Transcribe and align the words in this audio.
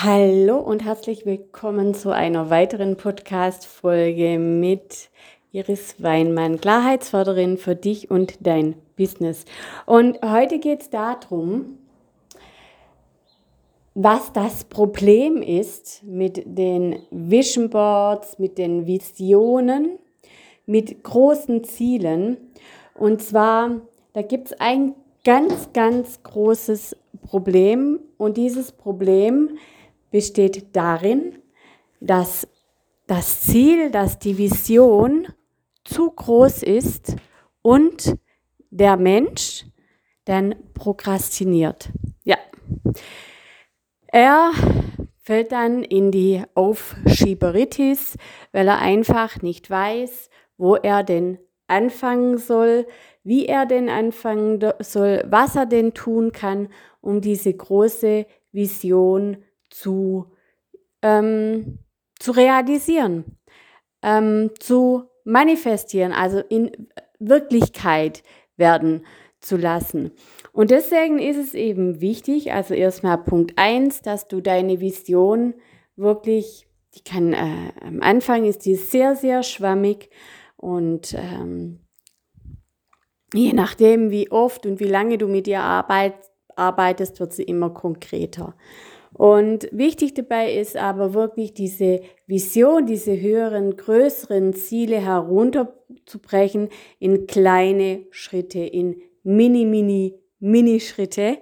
Hallo 0.00 0.58
und 0.58 0.84
herzlich 0.84 1.26
willkommen 1.26 1.92
zu 1.92 2.14
einer 2.14 2.50
weiteren 2.50 2.96
Podcast-Folge 2.96 4.38
mit 4.38 5.10
Iris 5.50 5.96
Weinmann, 6.00 6.60
Klarheitsförderin 6.60 7.58
für 7.58 7.74
dich 7.74 8.08
und 8.08 8.46
dein 8.46 8.76
Business. 8.96 9.44
Und 9.86 10.20
heute 10.22 10.60
geht 10.60 10.82
es 10.82 10.90
darum, 10.90 11.78
was 13.94 14.32
das 14.32 14.62
Problem 14.62 15.42
ist 15.42 16.04
mit 16.04 16.44
den 16.46 17.00
Vision 17.10 17.68
Boards, 17.68 18.38
mit 18.38 18.56
den 18.56 18.86
Visionen, 18.86 19.98
mit 20.64 21.02
großen 21.02 21.64
Zielen. 21.64 22.36
Und 22.94 23.20
zwar, 23.20 23.80
da 24.12 24.22
gibt 24.22 24.52
es 24.52 24.60
ein 24.60 24.94
ganz, 25.24 25.72
ganz 25.72 26.22
großes 26.22 26.94
Problem. 27.28 27.98
Und 28.16 28.36
dieses 28.36 28.70
Problem 28.70 29.58
besteht 30.10 30.74
darin, 30.76 31.38
dass 32.00 32.46
das 33.06 33.40
Ziel, 33.40 33.90
dass 33.90 34.18
die 34.18 34.38
Vision 34.38 35.28
zu 35.84 36.10
groß 36.10 36.62
ist 36.62 37.16
und 37.62 38.16
der 38.70 38.96
Mensch 38.96 39.64
dann 40.24 40.54
prokrastiniert. 40.74 41.90
Ja. 42.22 42.36
Er 44.06 44.52
fällt 45.16 45.52
dann 45.52 45.82
in 45.82 46.10
die 46.10 46.42
Aufschieberitis, 46.54 48.16
weil 48.52 48.68
er 48.68 48.78
einfach 48.78 49.42
nicht 49.42 49.68
weiß, 49.70 50.30
wo 50.56 50.76
er 50.76 51.02
denn 51.02 51.38
anfangen 51.66 52.38
soll, 52.38 52.86
wie 53.24 53.46
er 53.46 53.66
denn 53.66 53.88
anfangen 53.88 54.58
soll, 54.80 55.22
was 55.26 55.56
er 55.56 55.66
denn 55.66 55.92
tun 55.92 56.32
kann, 56.32 56.68
um 57.00 57.20
diese 57.20 57.52
große 57.52 58.26
Vision 58.52 59.44
zu, 59.78 60.26
ähm, 61.02 61.78
zu 62.18 62.32
realisieren, 62.32 63.38
ähm, 64.02 64.50
zu 64.58 65.04
manifestieren, 65.24 66.12
also 66.12 66.40
in 66.40 66.88
Wirklichkeit 67.20 68.22
werden 68.56 69.06
zu 69.40 69.56
lassen. 69.56 70.10
Und 70.52 70.72
deswegen 70.72 71.20
ist 71.20 71.36
es 71.36 71.54
eben 71.54 72.00
wichtig, 72.00 72.52
also 72.52 72.74
erstmal 72.74 73.18
Punkt 73.18 73.52
eins, 73.56 74.02
dass 74.02 74.26
du 74.26 74.40
deine 74.40 74.80
Vision 74.80 75.54
wirklich, 75.94 76.68
die 76.96 77.04
kann, 77.04 77.32
äh, 77.32 77.70
am 77.80 78.02
Anfang 78.02 78.44
ist 78.44 78.64
die 78.64 78.74
sehr, 78.74 79.14
sehr 79.14 79.44
schwammig 79.44 80.10
und 80.56 81.14
ähm, 81.16 81.86
je 83.32 83.52
nachdem, 83.52 84.10
wie 84.10 84.30
oft 84.32 84.66
und 84.66 84.80
wie 84.80 84.88
lange 84.88 85.18
du 85.18 85.28
mit 85.28 85.46
ihr 85.46 85.60
arbeit, 85.60 86.14
arbeitest, 86.56 87.20
wird 87.20 87.32
sie 87.32 87.44
immer 87.44 87.70
konkreter. 87.70 88.56
Und 89.12 89.68
wichtig 89.72 90.14
dabei 90.14 90.52
ist 90.52 90.76
aber 90.76 91.14
wirklich 91.14 91.54
diese 91.54 92.00
Vision, 92.26 92.86
diese 92.86 93.20
höheren, 93.20 93.76
größeren 93.76 94.52
Ziele 94.54 95.00
herunterzubrechen 95.00 96.68
in 96.98 97.26
kleine 97.26 98.06
Schritte, 98.10 98.60
in 98.60 99.00
mini, 99.22 99.64
mini, 99.64 100.14
mini 100.40 100.80
Schritte, 100.80 101.38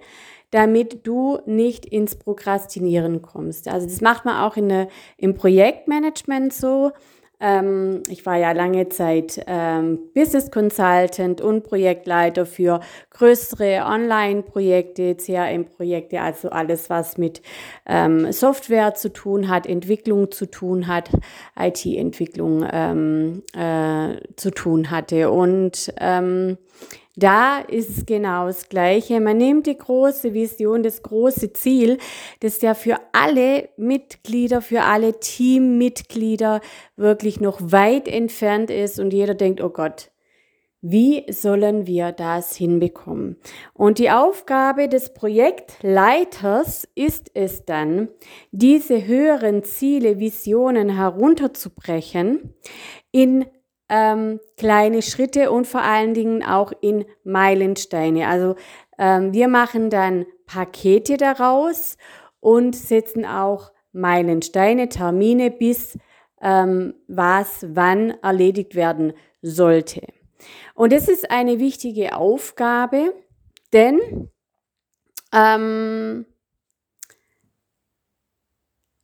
damit 0.51 1.05
du 1.05 1.39
nicht 1.45 1.85
ins 1.85 2.15
Prokrastinieren 2.15 3.21
kommst. 3.21 3.67
Also 3.67 3.85
das 3.85 4.01
macht 4.01 4.25
man 4.25 4.41
auch 4.41 4.55
in 4.55 4.69
der, 4.69 4.87
im 5.17 5.33
Projektmanagement 5.33 6.53
so. 6.53 6.91
Ähm, 7.39 8.01
ich 8.09 8.25
war 8.25 8.37
ja 8.37 8.51
lange 8.51 8.89
Zeit 8.89 9.43
ähm, 9.45 9.99
Business 10.15 10.49
Consultant 10.49 11.39
und 11.39 11.63
Projektleiter 11.63 12.45
für 12.47 12.79
größere 13.11 13.83
Online-Projekte, 13.85 15.15
CRM-Projekte, 15.15 16.19
also 16.19 16.49
alles, 16.49 16.89
was 16.89 17.17
mit 17.17 17.41
ähm, 17.85 18.31
Software 18.31 18.95
zu 18.95 19.13
tun 19.13 19.49
hat, 19.49 19.67
Entwicklung 19.67 20.31
zu 20.31 20.47
tun 20.47 20.87
hat, 20.87 21.11
IT-Entwicklung 21.59 22.65
ähm, 22.71 23.43
äh, 23.53 24.17
zu 24.35 24.49
tun 24.49 24.89
hatte. 24.89 25.29
Und 25.29 25.93
ähm, 25.99 26.57
da 27.17 27.59
ist 27.59 27.89
es 27.89 28.05
genau 28.05 28.45
das 28.45 28.69
Gleiche. 28.69 29.19
Man 29.19 29.37
nimmt 29.37 29.65
die 29.65 29.77
große 29.77 30.35
Vision, 30.35 30.83
das 30.83 31.01
große 31.01 31.51
Ziel, 31.51 31.97
das 32.41 32.61
ja 32.61 32.75
für 32.75 32.97
alle 33.11 33.69
Mitglieder, 33.75 34.61
für 34.61 34.83
alle 34.83 35.19
Teammitglieder 35.19 36.61
wirklich 36.95 37.41
noch 37.41 37.57
weit 37.59 38.07
entfernt 38.07 38.69
ist 38.69 38.99
und 38.99 39.11
jeder 39.13 39.33
denkt, 39.33 39.61
oh 39.61 39.69
Gott, 39.69 40.11
wie 40.81 41.25
sollen 41.31 41.87
wir 41.87 42.11
das 42.11 42.55
hinbekommen? 42.55 43.37
Und 43.73 43.97
die 43.97 44.11
Aufgabe 44.11 44.87
des 44.87 45.11
Projektleiters 45.11 46.87
ist 46.93 47.31
es 47.33 47.65
dann, 47.65 48.09
diese 48.51 49.07
höheren 49.07 49.63
Ziele, 49.63 50.19
Visionen 50.19 50.95
herunterzubrechen 50.95 52.53
in 53.11 53.47
ähm, 53.89 54.39
kleine 54.57 55.01
Schritte 55.01 55.51
und 55.51 55.65
vor 55.65 55.81
allen 55.81 56.13
Dingen 56.13 56.43
auch 56.43 56.71
in 56.81 57.05
Meilensteine. 57.23 58.27
Also 58.27 58.55
ähm, 58.97 59.33
wir 59.33 59.47
machen 59.47 59.89
dann 59.89 60.25
Pakete 60.45 61.17
daraus 61.17 61.97
und 62.39 62.75
setzen 62.75 63.25
auch 63.25 63.71
Meilensteine, 63.91 64.89
Termine, 64.89 65.51
bis 65.51 65.97
ähm, 66.41 66.93
was 67.07 67.65
wann 67.69 68.11
erledigt 68.21 68.75
werden 68.75 69.13
sollte. 69.41 70.01
Und 70.75 70.93
das 70.93 71.07
ist 71.07 71.31
eine 71.31 71.59
wichtige 71.59 72.15
Aufgabe, 72.15 73.13
denn 73.73 74.29
ähm, 75.33 76.25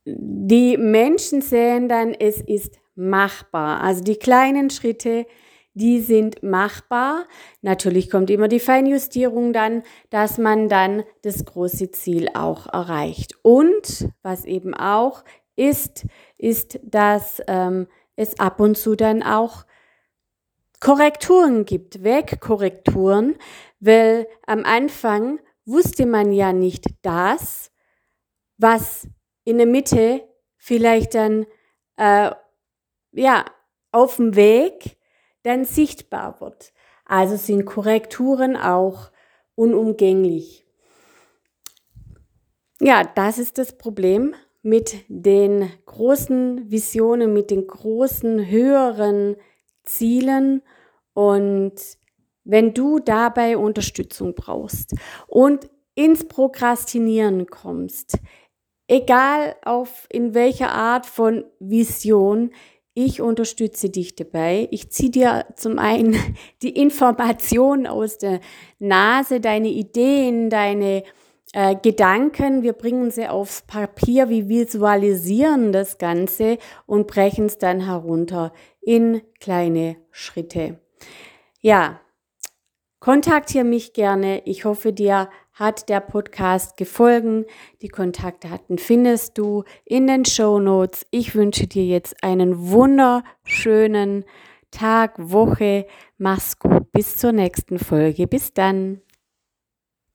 die 0.04 0.76
Menschen 0.76 1.40
sehen 1.40 1.88
dann, 1.88 2.14
es 2.14 2.40
ist 2.40 2.78
machbar. 2.94 3.80
Also 3.80 4.02
die 4.02 4.16
kleinen 4.16 4.70
Schritte, 4.70 5.26
die 5.74 6.00
sind 6.00 6.42
machbar. 6.42 7.26
Natürlich 7.60 8.10
kommt 8.10 8.30
immer 8.30 8.48
die 8.48 8.60
Feinjustierung 8.60 9.52
dann, 9.52 9.82
dass 10.10 10.38
man 10.38 10.68
dann 10.68 11.02
das 11.22 11.44
große 11.44 11.90
Ziel 11.90 12.28
auch 12.34 12.66
erreicht. 12.72 13.34
Und 13.42 14.08
was 14.22 14.44
eben 14.44 14.74
auch 14.74 15.24
ist, 15.56 16.06
ist, 16.38 16.78
dass 16.82 17.42
ähm, 17.48 17.88
es 18.16 18.38
ab 18.38 18.60
und 18.60 18.76
zu 18.76 18.94
dann 18.94 19.22
auch 19.22 19.64
Korrekturen 20.80 21.64
gibt, 21.64 22.04
Wegkorrekturen, 22.04 23.36
weil 23.80 24.26
am 24.46 24.64
Anfang 24.64 25.40
wusste 25.64 26.06
man 26.06 26.32
ja 26.32 26.52
nicht 26.52 26.86
das, 27.02 27.70
was 28.58 29.08
in 29.44 29.58
der 29.58 29.66
Mitte 29.66 30.28
vielleicht 30.56 31.14
dann 31.14 31.46
äh, 31.96 32.30
ja, 33.14 33.44
auf 33.92 34.16
dem 34.16 34.36
Weg 34.36 34.96
dann 35.42 35.64
sichtbar 35.64 36.40
wird. 36.40 36.72
Also 37.04 37.36
sind 37.36 37.64
Korrekturen 37.64 38.56
auch 38.56 39.10
unumgänglich. 39.54 40.66
Ja, 42.80 43.04
das 43.04 43.38
ist 43.38 43.58
das 43.58 43.78
Problem 43.78 44.34
mit 44.62 44.96
den 45.08 45.70
großen 45.86 46.70
Visionen, 46.70 47.32
mit 47.32 47.50
den 47.50 47.66
großen, 47.66 48.50
höheren 48.50 49.36
Zielen. 49.84 50.62
Und 51.12 51.74
wenn 52.44 52.74
du 52.74 52.98
dabei 52.98 53.56
Unterstützung 53.56 54.34
brauchst 54.34 54.94
und 55.26 55.70
ins 55.94 56.26
Prokrastinieren 56.26 57.46
kommst, 57.46 58.18
egal 58.88 59.56
auf 59.64 60.06
in 60.10 60.34
welcher 60.34 60.72
Art 60.72 61.06
von 61.06 61.44
Vision, 61.60 62.50
ich 62.94 63.20
unterstütze 63.20 63.90
dich 63.90 64.14
dabei. 64.14 64.68
Ich 64.70 64.90
ziehe 64.90 65.10
dir 65.10 65.46
zum 65.56 65.78
einen 65.78 66.16
die 66.62 66.70
Informationen 66.70 67.86
aus 67.86 68.18
der 68.18 68.40
Nase, 68.78 69.40
deine 69.40 69.68
Ideen, 69.68 70.48
deine 70.48 71.02
äh, 71.52 71.74
Gedanken. 71.74 72.62
Wir 72.62 72.72
bringen 72.72 73.10
sie 73.10 73.28
aufs 73.28 73.62
Papier, 73.62 74.28
wir 74.28 74.48
visualisieren 74.48 75.72
das 75.72 75.98
Ganze 75.98 76.58
und 76.86 77.08
brechen 77.08 77.46
es 77.46 77.58
dann 77.58 77.84
herunter 77.84 78.52
in 78.80 79.22
kleine 79.40 79.96
Schritte. 80.10 80.78
Ja, 81.60 82.00
kontaktiere 83.04 83.64
mich 83.64 83.92
gerne. 83.92 84.40
Ich 84.46 84.64
hoffe, 84.64 84.94
dir 84.94 85.28
hat 85.52 85.90
der 85.90 86.00
Podcast 86.00 86.78
gefolgen. 86.78 87.44
Die 87.82 87.88
Kontaktdaten 87.88 88.78
findest 88.78 89.36
du 89.36 89.64
in 89.84 90.06
den 90.06 90.24
Show 90.24 90.58
Notes. 90.58 91.04
Ich 91.10 91.34
wünsche 91.34 91.66
dir 91.66 91.84
jetzt 91.84 92.24
einen 92.24 92.70
wunderschönen 92.70 94.24
Tag, 94.70 95.16
Woche. 95.18 95.86
Mach's 96.16 96.58
gut. 96.58 96.90
Bis 96.92 97.18
zur 97.18 97.32
nächsten 97.32 97.78
Folge. 97.78 98.26
Bis 98.26 98.54
dann. 98.54 99.02